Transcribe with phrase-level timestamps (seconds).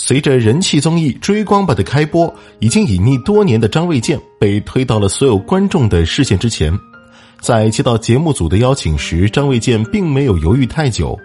[0.00, 6.72] 随着人气综艺《追光吧》的开播，已经隐匿多年的张卫健被推到了所有观众的视线之前。
[7.40, 11.18] 在接到节目组的邀请时，张卫健并没有犹豫太久。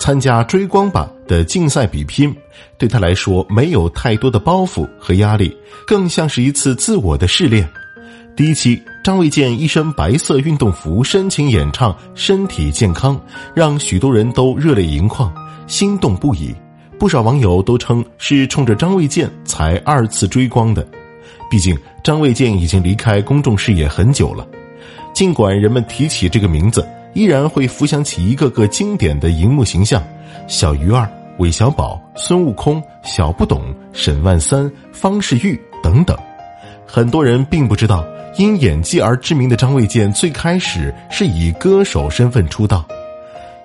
[0.00, 2.34] 参加《追光吧》的竞赛比拼，
[2.76, 5.56] 对他来说没有太多的包袱和压力，
[5.86, 7.66] 更像是一次自我的试炼。
[8.36, 13.16] 第一期，张卫健一身白色运动服深情演唱《身体健康》，
[13.54, 15.32] 让许多人都热泪盈眶，
[15.68, 16.52] 心动不已。
[16.98, 20.86] 不少网友都称是冲着张卫健才二次追光的，
[21.50, 24.46] 毕竟张卫健已经离开公众视野很久了。
[25.12, 30.02] 尽管人们提起这个名字，依然会浮想起一个个经典的荧幕形象：
[30.48, 31.06] 小鱼儿、
[31.38, 36.16] 韦小宝、孙悟空、小不懂、沈万三、方世玉等等。
[36.86, 38.06] 很多人并不知道，
[38.38, 42.86] 因演技而知名的张卫健最开始是以歌手身份出道。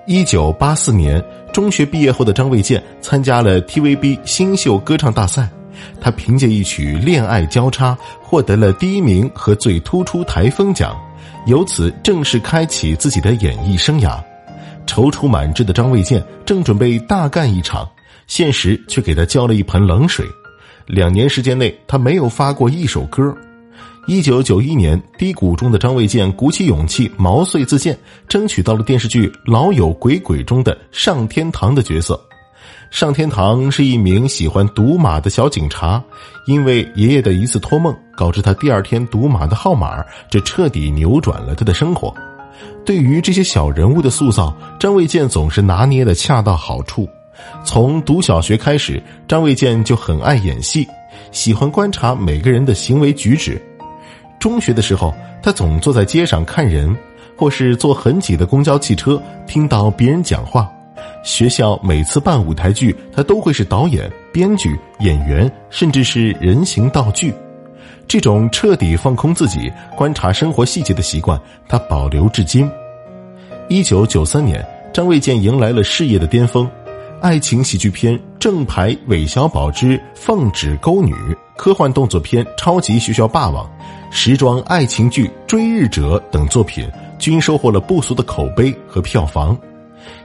[0.04, 1.22] 一九八四年。
[1.52, 5.48] 中学毕业后的张卫健参加了 TVB 新秀歌唱大赛，
[6.00, 7.92] 他凭借一曲《恋爱交叉》
[8.22, 10.98] 获得了第一名和最突出台风奖，
[11.46, 14.18] 由此正式开启自己的演艺生涯。
[14.86, 17.88] 踌躇满志的张卫健正准备大干一场，
[18.26, 20.26] 现实却给他浇了一盆冷水。
[20.86, 23.34] 两年时间内，他没有发过一首歌。
[24.06, 27.96] 一九九一年，低谷中的张卫健鼓起勇气，毛遂自荐，
[28.28, 32.20] 争取到了电视剧《老友鬼鬼》中的上天堂的角色。
[32.90, 36.02] 上天堂是一名喜欢赌马的小警察，
[36.46, 42.14] 因为爷爷的一次托梦，告知他第二天赌马的号码，这彻底扭转了他的生活。
[42.84, 47.08] 对于这些小人物的塑造，张卫健总是拿捏的恰到好处。
[47.64, 50.86] 从读小学开始，张卫健就很爱演戏，
[51.32, 53.60] 喜欢观察每个人的行为举止。
[54.38, 56.94] 中学的时候，他总坐在街上看人，
[57.36, 60.70] 或是坐很挤的公交汽车，听到别人讲话。
[61.24, 67.32] 学校每次办舞台剧，他都会是导演、编剧、演员，甚至是人形道具。
[68.08, 72.70] 这种彻底放空自己、观察生活细节的习惯，他保留至今。
[73.68, 76.68] 一九九三年，张卫健迎来了事业的巅峰。
[77.22, 81.14] 爱情喜剧片《正牌韦小宝之奉旨沟女》，
[81.56, 83.64] 科幻动作片《超级学校霸王》，
[84.10, 86.84] 时装爱情剧《追日者》等作品
[87.20, 89.56] 均收获了不俗的口碑和票房。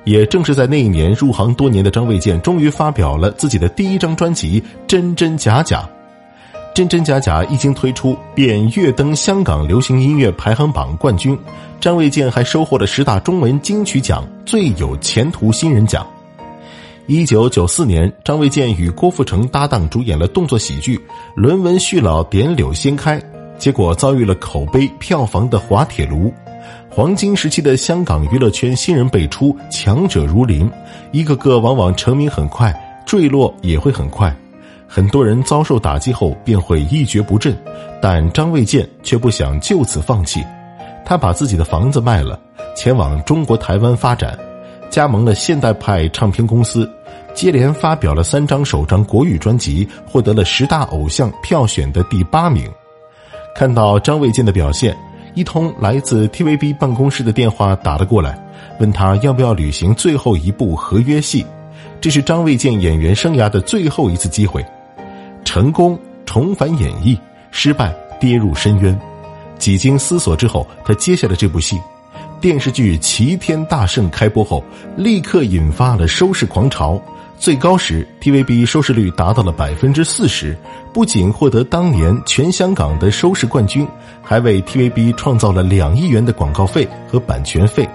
[0.05, 5.81] 也正是在那一年，入行多年的张卫健终于发表了自己的第一张专辑《真真假假》。
[6.73, 11.37] 《真真假假》一经推出，便跃登香港流行音乐排行榜冠军。
[11.79, 16.03] 张卫健还收获了十大中文金曲奖最有前途新人奖。
[17.07, 20.97] 一九九四年，张卫健与郭富城搭档主演了动作喜剧
[21.35, 23.17] 《伦文续老点柳先开》，
[23.57, 26.33] 结果遭遇了口碑票房的滑铁卢。
[26.89, 30.69] 黄金时期的香港娱乐圈新人辈出，强者如林，
[31.13, 34.35] 一个个往往成名很快，坠落也会很快。
[34.85, 37.57] 很多人遭受打击后便会一蹶不振，
[38.01, 40.43] 但张卫健却不想就此放弃，
[41.05, 42.37] 他把自己的房子卖了，
[42.75, 44.37] 前往中国台湾发展，
[44.89, 46.89] 加盟了现代派唱片公司。
[47.33, 52.67] 接连发表了三张首张国语专辑，获得了十大偶像票选的第八名。
[53.55, 54.97] 看到张卫健的表现，
[55.35, 58.43] 一通来自 TVB 办公室的电话打了过来，
[58.79, 61.45] 问他要不要履行最后一部合约戏。
[62.01, 64.65] 这是张卫健演员生涯的最后一次机会，
[65.45, 67.19] 成功重返演艺，
[67.51, 68.99] 失败跌入深渊。
[69.59, 71.79] 几经思索之后，他接下了这部戏。
[72.39, 74.63] 电视剧《齐天大圣》开播后，
[74.95, 77.01] 立刻引发了收视狂潮。
[77.39, 80.55] 最高时，TVB 收视率达到了百分之四十，
[80.93, 83.87] 不仅获得当年全香港的收视冠军，
[84.21, 87.87] 还为 TVB 创造了两亿元的广告费和版权费。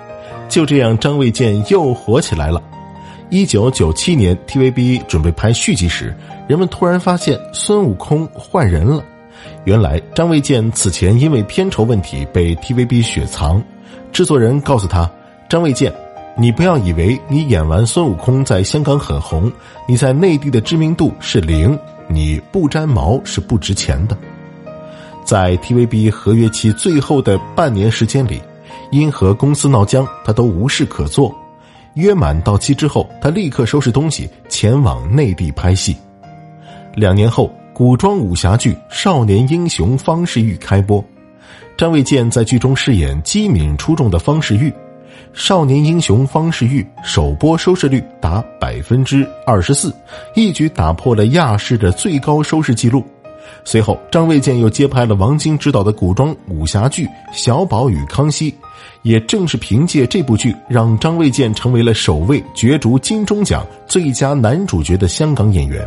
[0.49, 2.61] 就这样，张卫健又火起来了。
[3.31, 6.15] 一九九七年，TVB 准备拍续集时，
[6.49, 9.05] 人们突然发现孙悟空换人了。
[9.65, 13.63] 原来，张卫健此前因为片酬问题被 TVB 雪藏，
[14.13, 15.11] 制作人告诉他
[15.49, 15.93] ：“张卫健。”
[16.35, 19.53] 你不要以为你演完孙悟空在香港很红，
[19.87, 21.79] 你在内地的知名度是零，
[22.09, 24.17] 你不沾毛是不值钱的。
[25.27, 28.41] 在 TVB 合约期最后的半年时间里，
[28.91, 31.35] 因和公司闹僵，他都无事可做。
[31.97, 35.95] 约满到期之后，他立刻收拾东西前往内地拍戏。
[36.95, 41.05] 两年后，古装武侠剧《少年英雄方世玉》开播，
[41.77, 44.73] 张卫健在剧中饰演机敏出众的方世玉。
[45.33, 49.95] 少年英雄方世玉首播收视率达百分之二十四，
[50.35, 53.03] 一举打破了亚视的最高收视记录。
[53.65, 58.51] 随后，张卫健又接拍了王晶执导的古装武侠剧《小宝与康熙》，
[59.03, 65.87] 也正是凭借这部剧，让张卫健成为了首位角逐金钟奖最佳男主角的香港演员。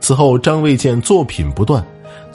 [0.00, 1.84] 此后，张卫健作品不断，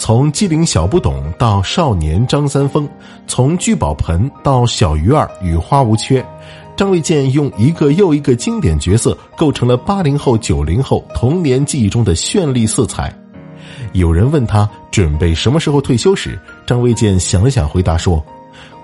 [0.01, 2.89] 从机灵小不懂到少年张三丰，
[3.27, 6.25] 从聚宝盆到小鱼儿与花无缺，
[6.75, 13.13] 张卫健用一个又一个经典角色，构成了八零后、九零后童年记忆中的绚丽色彩。
[13.91, 18.25] 有人问他准备什么时候退休时，张卫健想了想，回答说：“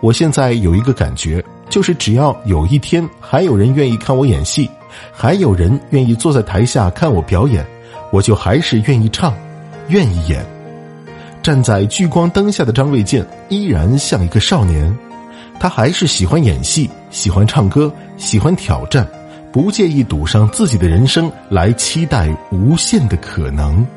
[0.02, 4.70] 我现在有一个感觉，就是只要有一天还有人愿意看我演戏，
[5.12, 7.66] 还有人愿意坐在台下看我表演。”
[8.14, 9.34] 我就还是愿意唱，
[9.88, 10.57] 愿意演。
[11.48, 14.94] 站在聚光灯下的张卫健依然像一个少年，
[15.58, 19.08] 他还是喜欢演戏，喜欢唱歌，喜欢挑战，
[19.50, 23.88] 不介意赌上自己的人生来期待无限的可能。